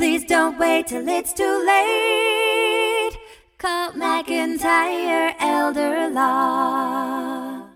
Please 0.00 0.24
don't 0.24 0.58
wait 0.58 0.86
till 0.86 1.06
it's 1.06 1.34
too 1.34 1.62
late. 1.66 3.18
Call 3.58 3.92
McIntyre 3.92 5.34
Elder 5.38 6.08
Law. 6.08 7.68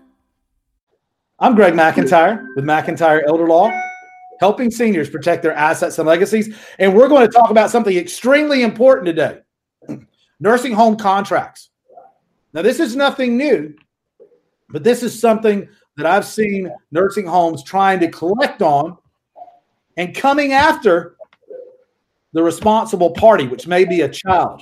I'm 1.37 1.53
Greg 1.53 1.75
McIntyre 1.75 2.43
with 2.55 2.65
McIntyre 2.65 3.21
Elder 3.27 3.47
Law, 3.47 3.69
helping 4.39 4.71
seniors 4.71 5.07
protect 5.07 5.43
their 5.43 5.53
assets 5.53 5.99
and 5.99 6.07
legacies. 6.07 6.57
And 6.79 6.95
we're 6.95 7.09
going 7.09 7.27
to 7.27 7.31
talk 7.31 7.51
about 7.51 7.69
something 7.69 7.95
extremely 7.95 8.63
important 8.63 9.05
today 9.05 9.41
nursing 10.39 10.73
home 10.73 10.97
contracts. 10.97 11.69
Now, 12.53 12.63
this 12.63 12.79
is 12.79 12.95
nothing 12.95 13.37
new, 13.37 13.75
but 14.69 14.83
this 14.83 15.03
is 15.03 15.21
something 15.21 15.69
that 15.95 16.07
I've 16.07 16.25
seen 16.25 16.73
nursing 16.89 17.27
homes 17.27 17.63
trying 17.63 17.99
to 17.99 18.09
collect 18.09 18.63
on 18.63 18.97
and 19.95 20.15
coming 20.15 20.53
after 20.53 21.14
the 22.35 22.43
responsible 22.43 23.11
party, 23.11 23.47
which 23.47 23.65
may 23.65 23.85
be 23.85 24.01
a 24.01 24.09
child, 24.09 24.61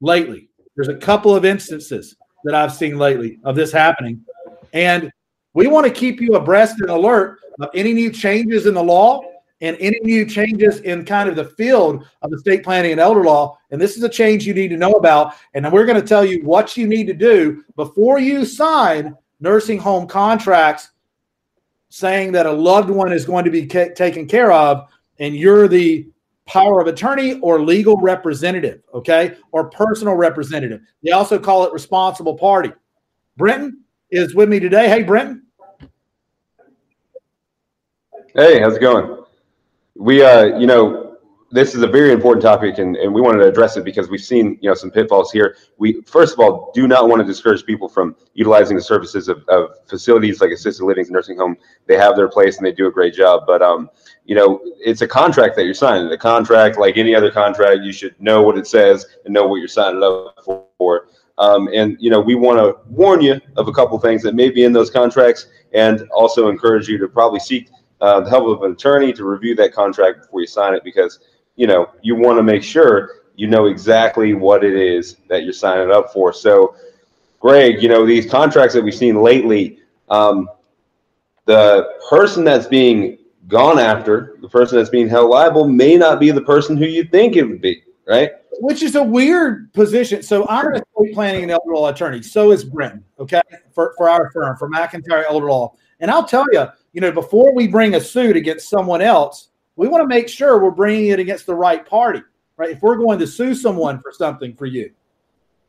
lately. 0.00 0.48
There's 0.76 0.88
a 0.88 0.96
couple 0.96 1.34
of 1.34 1.44
instances 1.44 2.14
that 2.44 2.54
I've 2.54 2.72
seen 2.72 2.96
lately 2.96 3.40
of 3.42 3.56
this 3.56 3.72
happening. 3.72 4.24
And 4.72 5.10
we 5.52 5.66
want 5.66 5.84
to 5.84 5.92
keep 5.92 6.20
you 6.20 6.36
abreast 6.36 6.80
and 6.80 6.90
alert 6.90 7.40
of 7.60 7.70
any 7.74 7.92
new 7.92 8.10
changes 8.12 8.66
in 8.66 8.74
the 8.74 8.82
law 8.82 9.20
and 9.60 9.76
any 9.80 9.98
new 10.04 10.24
changes 10.24 10.78
in 10.80 11.04
kind 11.04 11.28
of 11.28 11.34
the 11.34 11.44
field 11.44 12.06
of 12.22 12.32
estate 12.32 12.62
planning 12.62 12.92
and 12.92 13.00
elder 13.00 13.24
law. 13.24 13.58
And 13.72 13.80
this 13.80 13.96
is 13.96 14.04
a 14.04 14.08
change 14.08 14.46
you 14.46 14.54
need 14.54 14.68
to 14.68 14.76
know 14.76 14.92
about. 14.92 15.34
And 15.54 15.70
we're 15.72 15.86
going 15.86 16.00
to 16.00 16.06
tell 16.06 16.24
you 16.24 16.44
what 16.44 16.76
you 16.76 16.86
need 16.86 17.08
to 17.08 17.14
do 17.14 17.64
before 17.74 18.20
you 18.20 18.44
sign 18.44 19.16
nursing 19.40 19.78
home 19.78 20.06
contracts 20.06 20.90
saying 21.88 22.30
that 22.32 22.46
a 22.46 22.52
loved 22.52 22.90
one 22.90 23.12
is 23.12 23.24
going 23.24 23.44
to 23.44 23.50
be 23.50 23.66
ca- 23.66 23.92
taken 23.92 24.28
care 24.28 24.52
of 24.52 24.88
and 25.18 25.34
you're 25.34 25.66
the 25.66 26.06
power 26.46 26.80
of 26.80 26.86
attorney 26.86 27.38
or 27.40 27.62
legal 27.62 27.96
representative, 27.96 28.82
okay, 28.94 29.36
or 29.52 29.70
personal 29.70 30.14
representative. 30.14 30.80
They 31.02 31.12
also 31.12 31.38
call 31.38 31.64
it 31.64 31.72
responsible 31.72 32.36
party. 32.36 32.72
Brenton 33.36 33.84
is 34.10 34.34
with 34.34 34.48
me 34.48 34.60
today. 34.60 34.88
Hey, 34.88 35.02
Brenton. 35.02 35.46
Hey, 38.34 38.60
how's 38.60 38.76
it 38.76 38.80
going? 38.80 39.24
We, 39.94 40.22
uh, 40.22 40.58
you 40.58 40.66
know, 40.66 41.01
this 41.52 41.74
is 41.74 41.82
a 41.82 41.86
very 41.86 42.12
important 42.12 42.42
topic 42.42 42.78
and, 42.78 42.96
and 42.96 43.12
we 43.12 43.20
wanted 43.20 43.38
to 43.38 43.46
address 43.46 43.76
it 43.76 43.84
because 43.84 44.08
we've 44.08 44.22
seen 44.22 44.58
you 44.62 44.70
know 44.70 44.74
some 44.74 44.90
pitfalls 44.90 45.30
here. 45.30 45.56
We 45.76 46.00
first 46.02 46.32
of 46.32 46.40
all 46.40 46.72
do 46.74 46.88
not 46.88 47.08
want 47.08 47.20
to 47.20 47.26
discourage 47.26 47.64
people 47.64 47.88
from 47.88 48.16
utilizing 48.32 48.74
the 48.74 48.82
services 48.82 49.28
of, 49.28 49.44
of 49.48 49.70
facilities 49.86 50.40
like 50.40 50.50
assisted 50.50 50.84
living 50.84 51.06
nursing 51.10 51.36
home. 51.36 51.56
They 51.86 51.96
have 51.96 52.16
their 52.16 52.28
place 52.28 52.56
and 52.56 52.66
they 52.66 52.72
do 52.72 52.86
a 52.86 52.90
great 52.90 53.14
job. 53.14 53.42
But 53.46 53.60
um 53.60 53.90
you 54.24 54.34
know 54.34 54.60
it's 54.80 55.02
a 55.02 55.06
contract 55.06 55.54
that 55.56 55.64
you're 55.64 55.74
signing. 55.74 56.08
The 56.08 56.16
contract 56.16 56.78
like 56.78 56.96
any 56.96 57.14
other 57.14 57.30
contract 57.30 57.82
you 57.82 57.92
should 57.92 58.18
know 58.20 58.42
what 58.42 58.56
it 58.56 58.66
says 58.66 59.06
and 59.26 59.34
know 59.34 59.46
what 59.46 59.56
you're 59.56 59.68
signing 59.68 60.02
up 60.02 60.38
for. 60.78 61.08
Um, 61.38 61.68
and 61.72 61.96
you 62.00 62.10
know 62.10 62.20
we 62.20 62.34
want 62.34 62.58
to 62.58 62.76
warn 62.88 63.20
you 63.20 63.40
of 63.56 63.68
a 63.68 63.72
couple 63.72 63.98
things 63.98 64.22
that 64.22 64.34
may 64.34 64.48
be 64.48 64.64
in 64.64 64.72
those 64.72 64.90
contracts 64.90 65.48
and 65.72 66.08
also 66.10 66.48
encourage 66.48 66.88
you 66.88 66.98
to 66.98 67.08
probably 67.08 67.40
seek 67.40 67.68
uh, 68.00 68.20
the 68.20 68.28
help 68.28 68.46
of 68.46 68.62
an 68.62 68.72
attorney 68.72 69.12
to 69.12 69.24
review 69.24 69.54
that 69.54 69.72
contract 69.72 70.22
before 70.22 70.40
you 70.40 70.46
sign 70.46 70.74
it 70.74 70.82
because 70.82 71.20
you 71.56 71.66
know, 71.66 71.90
you 72.02 72.14
want 72.14 72.38
to 72.38 72.42
make 72.42 72.62
sure 72.62 73.22
you 73.36 73.46
know 73.46 73.66
exactly 73.66 74.34
what 74.34 74.64
it 74.64 74.74
is 74.74 75.16
that 75.28 75.44
you're 75.44 75.52
signing 75.52 75.90
up 75.90 76.12
for. 76.12 76.32
So, 76.32 76.74
Greg, 77.40 77.82
you 77.82 77.88
know, 77.88 78.06
these 78.06 78.30
contracts 78.30 78.74
that 78.74 78.82
we've 78.82 78.94
seen 78.94 79.20
lately, 79.20 79.80
um, 80.08 80.48
the 81.44 81.98
person 82.08 82.44
that's 82.44 82.66
being 82.66 83.18
gone 83.48 83.78
after, 83.78 84.36
the 84.40 84.48
person 84.48 84.78
that's 84.78 84.90
being 84.90 85.08
held 85.08 85.30
liable, 85.30 85.66
may 85.66 85.96
not 85.96 86.20
be 86.20 86.30
the 86.30 86.42
person 86.42 86.76
who 86.76 86.86
you 86.86 87.04
think 87.04 87.36
it 87.36 87.44
would 87.44 87.60
be, 87.60 87.82
right? 88.06 88.30
Which 88.60 88.82
is 88.82 88.94
a 88.94 89.02
weird 89.02 89.72
position. 89.72 90.22
So 90.22 90.46
I'm 90.48 90.68
an 90.68 90.74
estate 90.74 91.14
planning 91.14 91.42
and 91.42 91.50
elder 91.50 91.74
law 91.74 91.88
attorney. 91.88 92.22
So 92.22 92.52
is 92.52 92.64
Brenton, 92.64 93.04
okay, 93.18 93.42
for, 93.74 93.94
for 93.96 94.08
our 94.08 94.30
firm, 94.30 94.56
for 94.56 94.70
McIntyre 94.70 95.24
Elder 95.28 95.50
Law. 95.50 95.74
And 96.00 96.10
I'll 96.10 96.26
tell 96.26 96.46
you, 96.52 96.66
you 96.92 97.00
know, 97.00 97.10
before 97.10 97.54
we 97.54 97.66
bring 97.66 97.94
a 97.94 98.00
suit 98.00 98.36
against 98.36 98.68
someone 98.68 99.02
else, 99.02 99.48
we 99.76 99.88
want 99.88 100.02
to 100.02 100.08
make 100.08 100.28
sure 100.28 100.62
we're 100.62 100.70
bringing 100.70 101.08
it 101.08 101.18
against 101.18 101.46
the 101.46 101.54
right 101.54 101.86
party, 101.86 102.22
right? 102.56 102.70
If 102.70 102.82
we're 102.82 102.96
going 102.96 103.18
to 103.18 103.26
sue 103.26 103.54
someone 103.54 104.00
for 104.00 104.12
something 104.12 104.54
for 104.54 104.66
you. 104.66 104.90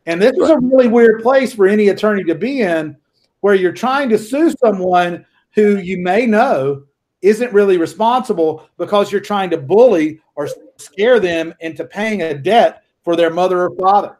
And 0.06 0.22
this 0.22 0.36
is 0.38 0.50
a 0.50 0.60
really 0.60 0.88
weird 0.88 1.22
place 1.22 1.54
for 1.54 1.66
any 1.66 1.90
attorney 1.90 2.24
to 2.26 2.36
be 2.36 2.62
in 2.62 2.98
where 3.40 3.56
you're 3.56 3.72
trying 3.72 4.10
to 4.10 4.18
sue 4.18 4.52
someone 4.52 5.26
who 5.52 5.78
you 5.78 5.98
may 5.98 6.26
know 6.26 6.84
isn't 7.22 7.54
really 7.54 7.78
responsible 7.78 8.68
because 8.78 9.12
you're 9.12 9.22
trying 9.22 9.50
to 9.50 9.58
bully 9.58 10.20
or 10.36 10.50
scare 10.78 11.20
them 11.20 11.54
into 11.62 11.86
paying 11.86 12.22
a 12.22 12.34
debt 12.34 12.84
for 13.04 13.16
their 13.16 13.30
mother 13.30 13.64
or 13.64 13.76
father. 13.78 14.18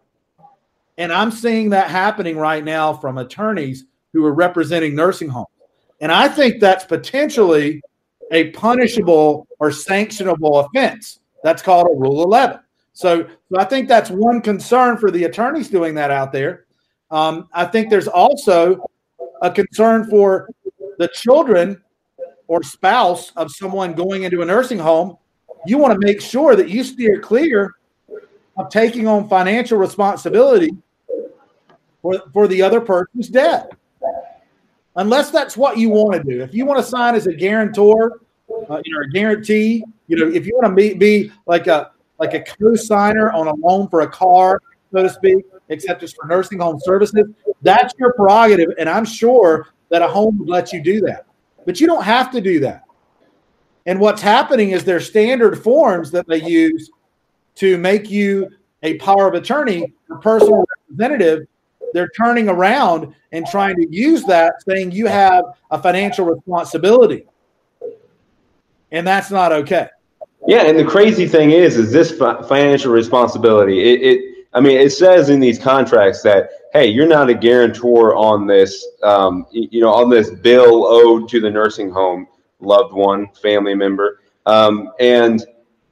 And 0.98 1.12
I'm 1.12 1.32
seeing 1.32 1.70
that 1.72 1.90
happening 1.90 2.38
right 2.38 2.64
now 2.64 2.94
from 2.94 3.18
attorneys 3.18 3.86
who 4.14 4.26
are 4.26 4.34
representing 4.34 4.96
nursing 4.96 5.28
homes. 5.28 5.48
And 6.00 6.12
I 6.12 6.28
think 6.28 6.60
that's 6.60 6.86
potentially 6.86 7.82
a 8.32 8.52
punishable 8.52 9.48
or 9.60 9.70
sanctionable 9.70 10.66
offense. 10.66 11.20
That's 11.44 11.62
called 11.62 11.88
a 11.88 12.00
Rule 12.00 12.24
11. 12.24 12.60
So, 12.94 13.28
so 13.52 13.60
I 13.60 13.66
think 13.66 13.88
that's 13.88 14.10
one 14.10 14.42
concern 14.42 14.98
for 14.98 15.12
the 15.12 15.26
attorneys 15.26 15.70
doing 15.70 15.96
that 15.96 16.12
out 16.12 16.32
there. 16.32 16.66
Um, 17.12 17.50
I 17.54 17.66
think 17.66 17.90
there's 17.90 18.08
also 18.08 18.84
a 19.42 19.52
concern 19.52 20.10
for 20.10 20.50
the 20.98 21.08
children 21.10 21.82
or 22.48 22.64
spouse 22.64 23.32
of 23.36 23.52
someone 23.52 23.94
going 23.94 24.24
into 24.24 24.42
a 24.42 24.46
nursing 24.46 24.80
home. 24.80 25.18
You 25.66 25.78
want 25.78 26.00
to 26.00 26.06
make 26.06 26.22
sure 26.22 26.56
that 26.56 26.70
you 26.70 26.84
steer 26.84 27.20
clear 27.20 27.74
of 28.58 28.70
taking 28.70 29.08
on 29.08 29.28
financial 29.28 29.78
responsibility 29.78 30.72
for, 32.02 32.22
for 32.32 32.48
the 32.48 32.62
other 32.62 32.82
person's 32.82 33.30
debt 33.30 33.72
unless 34.96 35.32
that's 35.32 35.58
what 35.58 35.78
you 35.78 35.90
want 35.90 36.14
to 36.14 36.24
do. 36.24 36.42
If 36.42 36.54
you 36.54 36.66
want 36.66 36.84
to 36.84 36.90
sign 36.90 37.16
as 37.16 37.28
a 37.28 37.34
guarantor, 37.34 38.22
uh, 38.70 38.82
you 38.84 38.94
know, 38.94 39.02
a 39.02 39.10
guarantee, 39.12 39.84
you 40.08 40.18
know, 40.18 40.32
if 40.32 40.46
you 40.46 40.54
want 40.56 40.68
to 40.68 40.76
be, 40.76 40.94
be 40.94 41.32
like 41.46 41.68
a 41.68 41.92
like 42.20 42.34
a 42.36 42.42
co-signer 42.42 43.32
on 43.32 43.48
a 43.48 43.54
loan 43.56 43.90
for 43.90 44.02
a 44.02 44.08
car, 44.08 44.62
so 44.92 45.02
to 45.02 45.10
speak, 45.10 45.46
except 45.70 46.04
it's 46.04 46.14
for 46.14 46.28
nursing 46.28 46.60
home 46.60 46.80
services, 46.80 47.26
that's 47.62 47.94
your 47.98 48.14
prerogative, 48.14 48.70
and 48.78 48.88
I'm 48.88 49.04
sure 49.04 49.68
that 49.90 50.02
a 50.02 50.08
home 50.08 50.38
would 50.40 50.48
let 50.48 50.72
you 50.72 50.82
do 50.82 51.02
that. 51.02 51.26
But 51.66 51.82
you 51.82 51.88
don't 51.88 52.04
have 52.04 52.32
to 52.32 52.42
do 52.42 52.60
that. 52.62 52.84
And 53.86 54.00
what's 54.00 54.22
happening 54.22 54.72
is 54.72 54.86
their 54.86 55.00
standard 55.00 55.62
forms 55.62 56.12
that 56.12 56.28
they 56.28 56.42
use 56.42 56.92
to 57.56 57.78
make 57.78 58.10
you 58.10 58.50
a 58.84 58.98
power 58.98 59.28
of 59.28 59.34
attorney 59.34 59.94
or 60.10 60.18
personal 60.18 60.66
representative 60.78 61.48
they're 61.94 62.12
turning 62.18 62.50
around 62.50 63.14
and 63.32 63.46
trying 63.48 63.76
to 63.78 63.88
use 63.90 64.24
that, 64.26 64.64
saying 64.68 64.92
you 64.92 65.08
have 65.08 65.46
a 65.72 65.82
financial 65.82 66.26
responsibility. 66.26 67.26
And 68.92 69.08
that's 69.08 69.32
not 69.32 69.52
okay. 69.52 69.88
Yeah, 70.46 70.64
and 70.64 70.78
the 70.78 70.86
crazy 70.86 71.28
thing 71.28 71.52
is, 71.52 71.78
is 71.78 71.92
this 71.92 72.18
financial 72.18 72.92
responsibility? 72.92 73.80
It, 73.80 74.02
it, 74.02 74.48
I 74.54 74.60
mean, 74.60 74.78
it 74.78 74.92
says 74.92 75.30
in 75.30 75.40
these 75.40 75.58
contracts 75.58 76.22
that 76.24 76.50
hey, 76.74 76.88
you're 76.88 77.08
not 77.08 77.30
a 77.30 77.34
guarantor 77.36 78.16
on 78.16 78.48
this, 78.48 78.88
um, 79.04 79.46
you 79.52 79.80
know, 79.80 79.94
on 79.94 80.10
this 80.10 80.32
bill 80.32 80.86
owed 80.86 81.30
to 81.30 81.40
the 81.40 81.50
nursing 81.50 81.92
home 81.92 82.28
loved 82.60 82.94
one, 82.94 83.28
family 83.42 83.76
member, 83.76 84.22
um, 84.46 84.92
and 85.00 85.46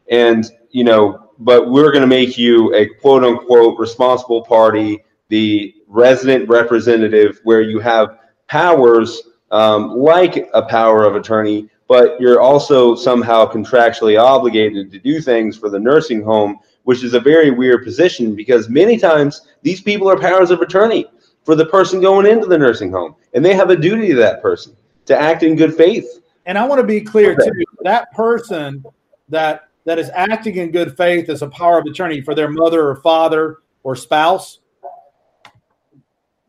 and 0.10 0.52
you 0.72 0.84
know, 0.84 1.32
but 1.40 1.70
we're 1.70 1.92
going 1.92 2.02
to 2.02 2.08
make 2.08 2.38
you 2.38 2.74
a 2.74 2.88
quote 2.88 3.24
unquote 3.24 3.80
responsible 3.80 4.44
party, 4.44 5.04
the 5.30 5.74
resident 5.92 6.48
representative 6.48 7.42
where 7.44 7.62
you 7.62 7.80
have 7.80 8.18
powers 8.48 9.22
um, 9.52 9.98
like 9.98 10.50
a 10.54 10.62
power 10.62 11.04
of 11.04 11.16
attorney, 11.16 11.70
but 11.88 12.20
you're 12.20 12.40
also 12.40 12.96
somehow 12.96 13.46
contractually 13.46 14.20
obligated 14.20 14.90
to 14.92 15.00
do 15.00 15.20
things 15.20 15.58
for 15.58 15.70
the 15.70 15.80
nursing 15.80 16.24
home, 16.24 16.58
which 16.84 17.04
is 17.04 17.14
a 17.14 17.20
very 17.20 17.52
weird 17.52 17.84
position 17.84 18.34
because 18.34 18.70
many 18.70 18.98
times 18.98 19.48
these 19.62 19.82
people 19.82 20.10
are 20.10 20.18
powers 20.18 20.50
of 20.50 20.62
attorney 20.62 21.06
for 21.44 21.56
the 21.56 21.66
person 21.66 22.00
going 22.00 22.26
into 22.26 22.48
the 22.48 22.58
nursing 22.58 22.92
home, 22.92 23.16
and 23.34 23.44
they 23.44 23.54
have 23.54 23.70
a 23.70 23.76
duty 23.76 24.08
to 24.08 24.16
that 24.16 24.42
person 24.42 24.76
to 25.06 25.18
act 25.18 25.44
in 25.44 25.56
good 25.58 25.76
faith. 25.76 26.22
And 26.46 26.58
I 26.58 26.66
want 26.66 26.80
to 26.80 26.88
be 26.88 27.02
clear 27.02 27.34
okay. 27.34 27.46
too: 27.46 27.66
that 27.82 28.12
person 28.14 28.86
that 29.28 29.68
that 29.84 30.00
is 30.00 30.10
acting 30.14 30.56
in 30.56 30.72
good 30.72 30.96
faith 30.96 31.28
as 31.28 31.42
a 31.42 31.50
power 31.50 31.80
of 31.80 31.86
attorney 31.86 32.22
for 32.22 32.36
their 32.36 32.50
mother 32.50 32.88
or 32.88 32.96
father 32.98 33.58
or 33.84 33.96
spouse 33.96 34.61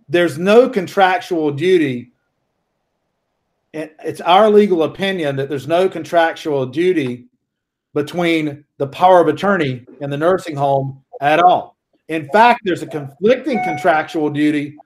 there's 0.09 0.39
no 0.39 0.69
contractual 0.69 1.51
duty. 1.51 2.13
It's 3.73 4.21
our 4.21 4.51
legal 4.51 4.83
opinion 4.83 5.37
that 5.37 5.49
there's 5.49 5.67
no 5.67 5.89
contractual 5.89 6.67
duty 6.67 7.27
between 7.95 8.65
the 8.77 8.87
power 8.87 9.21
of 9.21 9.29
attorney 9.29 9.87
and 10.01 10.13
the 10.13 10.17
nursing 10.17 10.57
home 10.57 11.03
at 11.21 11.41
all. 11.41 11.77
In 12.09 12.29
fact, 12.31 12.61
there's 12.65 12.83
a 12.83 12.87
conflicting 12.87 13.63
contractual 13.65 14.29
duty 14.29 14.77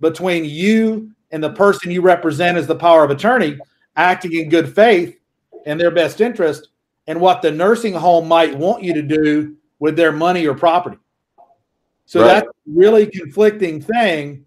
between 0.00 0.44
you 0.44 1.10
and 1.30 1.42
the 1.42 1.52
person 1.52 1.90
you 1.90 2.02
represent 2.02 2.58
as 2.58 2.66
the 2.66 2.74
power 2.74 3.04
of 3.04 3.10
attorney 3.10 3.58
acting 3.96 4.34
in 4.34 4.48
good 4.48 4.74
faith 4.74 5.18
and 5.66 5.80
their 5.80 5.90
best 5.90 6.20
interest. 6.20 6.68
and 7.06 7.18
what 7.18 7.40
the 7.40 7.50
nursing 7.50 7.94
home 7.94 8.28
might 8.28 8.54
want 8.54 8.82
you 8.82 8.92
to 8.92 9.00
do 9.00 9.56
with 9.78 9.96
their 9.96 10.12
money 10.12 10.46
or 10.46 10.54
property. 10.54 10.98
So 12.04 12.20
Right. 12.20 12.26
that's 12.26 12.46
a 12.48 12.50
really 12.66 13.06
conflicting 13.06 13.80
thing. 13.80 14.44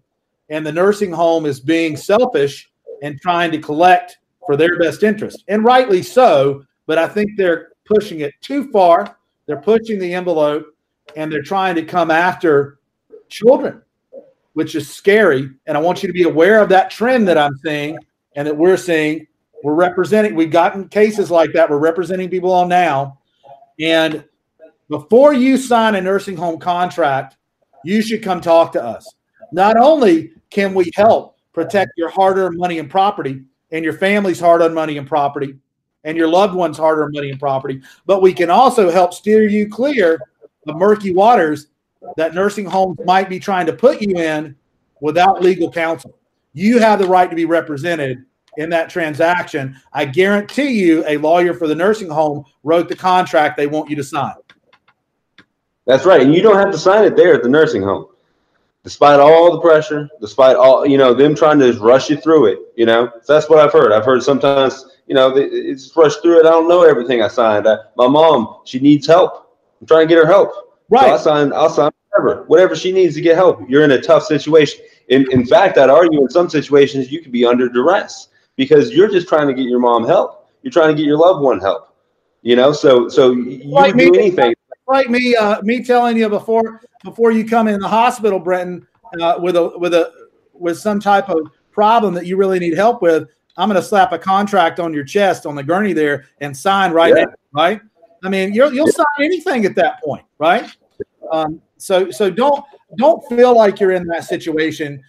And 0.52 0.66
the 0.66 0.70
nursing 0.70 1.10
home 1.10 1.46
is 1.46 1.60
being 1.60 1.96
selfish 1.96 2.70
and 3.02 3.18
trying 3.22 3.50
to 3.52 3.58
collect 3.58 4.18
for 4.44 4.54
their 4.54 4.78
best 4.78 5.02
interest. 5.02 5.44
And 5.48 5.64
rightly 5.64 6.02
so, 6.02 6.62
but 6.86 6.98
I 6.98 7.08
think 7.08 7.30
they're 7.38 7.72
pushing 7.86 8.20
it 8.20 8.34
too 8.42 8.70
far. 8.70 9.16
They're 9.46 9.62
pushing 9.62 9.98
the 9.98 10.12
envelope 10.12 10.66
and 11.16 11.32
they're 11.32 11.42
trying 11.42 11.74
to 11.76 11.82
come 11.82 12.10
after 12.10 12.80
children, 13.30 13.80
which 14.52 14.74
is 14.74 14.92
scary. 14.92 15.50
And 15.66 15.74
I 15.74 15.80
want 15.80 16.02
you 16.02 16.06
to 16.06 16.12
be 16.12 16.24
aware 16.24 16.60
of 16.60 16.68
that 16.68 16.90
trend 16.90 17.26
that 17.28 17.38
I'm 17.38 17.56
seeing 17.64 17.96
and 18.36 18.46
that 18.46 18.54
we're 18.54 18.76
seeing. 18.76 19.26
We're 19.64 19.72
representing, 19.72 20.34
we've 20.34 20.50
gotten 20.50 20.86
cases 20.86 21.30
like 21.30 21.54
that. 21.54 21.70
We're 21.70 21.78
representing 21.78 22.28
people 22.28 22.52
on 22.52 22.68
now. 22.68 23.20
And 23.80 24.22
before 24.90 25.32
you 25.32 25.56
sign 25.56 25.94
a 25.94 26.00
nursing 26.02 26.36
home 26.36 26.58
contract, 26.58 27.38
you 27.84 28.02
should 28.02 28.22
come 28.22 28.42
talk 28.42 28.72
to 28.72 28.84
us. 28.84 29.08
Not 29.52 29.76
only 29.76 30.32
can 30.50 30.74
we 30.74 30.90
help 30.94 31.38
protect 31.52 31.92
your 31.96 32.08
hard 32.08 32.38
earned 32.38 32.58
money 32.58 32.78
and 32.78 32.90
property 32.90 33.42
and 33.70 33.84
your 33.84 33.92
family's 33.94 34.40
hard 34.40 34.62
earned 34.62 34.74
money 34.74 34.98
and 34.98 35.06
property 35.06 35.56
and 36.04 36.16
your 36.16 36.28
loved 36.28 36.54
one's 36.54 36.78
hard 36.78 36.98
earned 36.98 37.14
money 37.14 37.30
and 37.30 37.38
property, 37.38 37.80
but 38.06 38.22
we 38.22 38.32
can 38.32 38.50
also 38.50 38.90
help 38.90 39.14
steer 39.14 39.46
you 39.46 39.68
clear 39.68 40.18
of 40.66 40.76
murky 40.76 41.14
waters 41.14 41.68
that 42.16 42.34
nursing 42.34 42.64
homes 42.64 42.98
might 43.04 43.28
be 43.28 43.38
trying 43.38 43.66
to 43.66 43.72
put 43.72 44.00
you 44.00 44.16
in 44.16 44.56
without 45.00 45.42
legal 45.42 45.70
counsel. 45.70 46.18
You 46.52 46.78
have 46.78 46.98
the 46.98 47.06
right 47.06 47.28
to 47.28 47.36
be 47.36 47.44
represented 47.44 48.24
in 48.56 48.70
that 48.70 48.90
transaction. 48.90 49.76
I 49.92 50.04
guarantee 50.04 50.72
you, 50.72 51.04
a 51.06 51.16
lawyer 51.16 51.54
for 51.54 51.66
the 51.66 51.74
nursing 51.74 52.10
home 52.10 52.44
wrote 52.62 52.88
the 52.88 52.96
contract 52.96 53.56
they 53.56 53.66
want 53.66 53.88
you 53.88 53.96
to 53.96 54.04
sign. 54.04 54.34
That's 55.86 56.04
right. 56.04 56.20
And 56.20 56.34
you 56.34 56.42
don't 56.42 56.58
have 56.58 56.70
to 56.70 56.78
sign 56.78 57.04
it 57.04 57.16
there 57.16 57.34
at 57.34 57.42
the 57.42 57.48
nursing 57.48 57.82
home. 57.82 58.06
Despite 58.84 59.20
all 59.20 59.52
the 59.52 59.60
pressure, 59.60 60.08
despite 60.20 60.56
all, 60.56 60.84
you 60.84 60.98
know, 60.98 61.14
them 61.14 61.36
trying 61.36 61.60
to 61.60 61.70
just 61.70 61.80
rush 61.80 62.10
you 62.10 62.16
through 62.16 62.46
it, 62.46 62.58
you 62.76 62.84
know, 62.84 63.10
so 63.22 63.32
that's 63.32 63.48
what 63.48 63.60
I've 63.60 63.72
heard. 63.72 63.92
I've 63.92 64.04
heard 64.04 64.24
sometimes, 64.24 64.86
you 65.06 65.14
know, 65.14 65.30
they- 65.32 65.44
it's 65.44 65.96
rushed 65.96 66.20
through 66.20 66.40
it. 66.40 66.46
I 66.46 66.50
don't 66.50 66.66
know 66.68 66.82
everything 66.82 67.22
I 67.22 67.28
signed. 67.28 67.68
I, 67.68 67.76
my 67.96 68.08
mom, 68.08 68.56
she 68.64 68.80
needs 68.80 69.06
help. 69.06 69.54
I'm 69.80 69.86
trying 69.86 70.08
to 70.08 70.12
get 70.12 70.22
her 70.22 70.28
help. 70.28 70.52
So 70.52 70.98
I 70.98 71.10
Right. 71.12 71.20
sign, 71.20 71.52
I'll 71.52 71.70
sign 71.70 71.90
whatever, 72.10 72.42
whatever 72.48 72.74
she 72.74 72.90
needs 72.90 73.14
to 73.14 73.20
get 73.20 73.36
help. 73.36 73.60
You're 73.68 73.84
in 73.84 73.92
a 73.92 74.00
tough 74.00 74.24
situation. 74.24 74.80
In, 75.08 75.30
in 75.30 75.46
fact, 75.46 75.78
I'd 75.78 75.88
argue 75.88 76.20
in 76.20 76.28
some 76.28 76.48
situations 76.48 77.12
you 77.12 77.20
could 77.22 77.32
be 77.32 77.44
under 77.44 77.68
duress 77.68 78.28
because 78.56 78.92
you're 78.92 79.08
just 79.08 79.28
trying 79.28 79.46
to 79.46 79.54
get 79.54 79.66
your 79.66 79.78
mom 79.78 80.04
help. 80.06 80.48
You're 80.62 80.72
trying 80.72 80.88
to 80.88 80.94
get 80.94 81.06
your 81.06 81.18
loved 81.18 81.40
one 81.40 81.60
help. 81.60 81.88
You 82.42 82.56
know, 82.56 82.72
so 82.72 83.08
so 83.08 83.30
you 83.30 83.62
Like 83.64 83.94
would 83.94 84.12
do 84.12 84.14
anything. 84.18 84.54
Like 84.86 85.08
me 85.10 85.34
uh, 85.36 85.60
me 85.62 85.82
telling 85.82 86.16
you 86.16 86.28
before 86.28 86.80
before 87.04 87.32
you 87.32 87.46
come 87.46 87.68
in 87.68 87.80
the 87.80 87.88
hospital, 87.88 88.38
Brenton, 88.38 88.86
uh, 89.20 89.36
with 89.40 89.56
a 89.56 89.72
with 89.78 89.94
a 89.94 90.12
with 90.52 90.78
some 90.78 91.00
type 91.00 91.28
of 91.28 91.48
problem 91.70 92.14
that 92.14 92.26
you 92.26 92.36
really 92.36 92.58
need 92.58 92.74
help 92.74 93.02
with. 93.02 93.28
I'm 93.56 93.68
going 93.68 93.80
to 93.80 93.86
slap 93.86 94.12
a 94.12 94.18
contract 94.18 94.80
on 94.80 94.94
your 94.94 95.04
chest 95.04 95.44
on 95.44 95.54
the 95.54 95.62
gurney 95.62 95.92
there 95.92 96.24
and 96.40 96.56
sign 96.56 96.92
right 96.92 97.14
Yeah. 97.14 97.24
now, 97.24 97.32
right? 97.52 97.80
I 98.24 98.28
mean, 98.28 98.54
you'll 98.54 98.72
you'll 98.72 98.88
sign 98.88 99.04
anything 99.20 99.64
at 99.66 99.74
that 99.76 100.02
point, 100.02 100.24
right? 100.38 100.70
Um, 101.30 101.60
so 101.76 102.10
so 102.10 102.30
don't 102.30 102.64
don't 102.98 103.26
feel 103.28 103.56
like 103.56 103.80
you're 103.80 103.92
in 103.92 104.06
that 104.06 104.24
situation. 104.24 105.02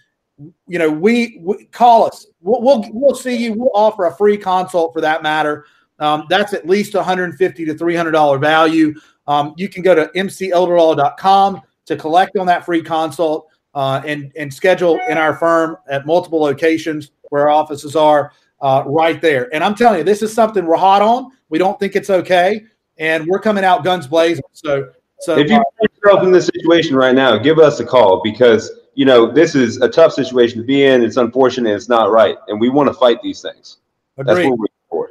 You 0.66 0.78
know, 0.80 0.90
we, 0.90 1.38
we 1.42 1.66
call 1.66 2.06
us. 2.06 2.26
We'll, 2.40 2.60
we'll 2.60 2.84
we'll 2.92 3.14
see 3.14 3.36
you. 3.36 3.54
We'll 3.54 3.70
offer 3.74 4.06
a 4.06 4.16
free 4.16 4.36
consult 4.36 4.92
for 4.92 5.00
that 5.00 5.22
matter. 5.22 5.66
Um, 6.00 6.26
that's 6.28 6.52
at 6.52 6.66
least 6.66 6.94
150 6.94 7.64
to 7.64 7.74
300 7.78 8.10
dollar 8.10 8.38
value. 8.38 8.94
Um, 9.26 9.54
you 9.56 9.68
can 9.68 9.82
go 9.82 9.94
to 9.94 10.06
mcelderlaw.com 10.14 11.62
to 11.86 11.96
collect 11.96 12.36
on 12.36 12.46
that 12.46 12.64
free 12.64 12.82
consult 12.82 13.48
uh, 13.74 14.02
and 14.06 14.32
and 14.36 14.52
schedule 14.52 14.98
in 15.08 15.18
our 15.18 15.34
firm 15.34 15.76
at 15.88 16.06
multiple 16.06 16.40
locations 16.40 17.10
where 17.30 17.42
our 17.42 17.50
offices 17.50 17.96
are 17.96 18.32
uh, 18.60 18.82
right 18.86 19.20
there. 19.20 19.52
And 19.54 19.64
I'm 19.64 19.74
telling 19.74 19.98
you, 19.98 20.04
this 20.04 20.22
is 20.22 20.32
something 20.32 20.64
we're 20.64 20.76
hot 20.76 21.02
on. 21.02 21.30
We 21.48 21.58
don't 21.58 21.78
think 21.78 21.96
it's 21.96 22.10
okay, 22.10 22.64
and 22.98 23.26
we're 23.26 23.40
coming 23.40 23.64
out 23.64 23.84
guns 23.84 24.06
blazing. 24.06 24.44
So 24.52 24.90
so 25.20 25.38
If 25.38 25.48
you 25.48 25.56
uh, 25.56 25.62
find 25.78 25.88
yourself 26.02 26.22
in 26.24 26.32
this 26.32 26.46
situation 26.46 26.96
right 26.96 27.14
now, 27.14 27.38
give 27.38 27.58
us 27.58 27.80
a 27.80 27.84
call 27.84 28.20
because 28.22 28.70
you 28.94 29.04
know 29.04 29.30
this 29.30 29.54
is 29.54 29.80
a 29.80 29.88
tough 29.88 30.12
situation 30.12 30.58
to 30.58 30.64
be 30.64 30.84
in. 30.84 31.02
It's 31.02 31.16
unfortunate. 31.16 31.74
It's 31.74 31.88
not 31.88 32.10
right, 32.10 32.36
and 32.48 32.60
we 32.60 32.68
want 32.68 32.88
to 32.88 32.94
fight 32.94 33.22
these 33.22 33.40
things. 33.40 33.78
That's 34.16 34.30
agree. 34.30 34.48
what 34.48 34.58
we're 34.58 34.66
for. 34.90 35.10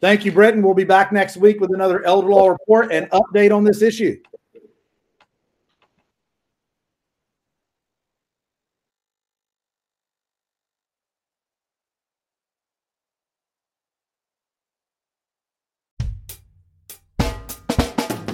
Thank 0.00 0.24
you, 0.24 0.32
Brenton. 0.32 0.62
We'll 0.62 0.74
be 0.74 0.84
back 0.84 1.10
next 1.10 1.36
week 1.36 1.60
with 1.60 1.72
another 1.72 2.04
elder 2.04 2.28
law 2.28 2.48
report 2.48 2.92
and 2.92 3.08
update 3.10 3.54
on 3.54 3.64
this 3.64 3.80
issue. 3.80 4.20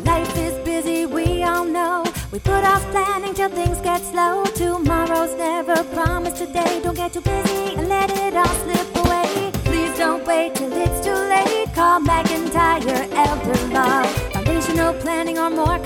Life 0.04 0.36
is 0.36 0.64
busy, 0.64 1.06
we 1.06 1.44
all 1.44 1.64
know. 1.64 2.04
We 2.32 2.40
put 2.40 2.64
off 2.64 2.82
planning 2.90 3.34
till 3.34 3.50
things 3.50 3.78
get 3.82 4.00
slow. 4.02 4.44
Tomorrow's 4.46 5.36
never 5.38 5.84
promised 5.94 6.38
today. 6.38 6.80
Don't 6.82 6.96
get 6.96 7.12
too 7.12 7.20
busy 7.20 7.76
and 7.76 7.88
let 7.88 8.10
it 8.10 8.34
all 8.34 8.46
slip 8.46 8.96
away. 8.96 9.01